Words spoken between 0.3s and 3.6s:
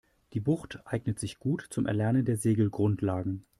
Die Bucht eignet sich gut zum Erlernen der Segelgrundlagen.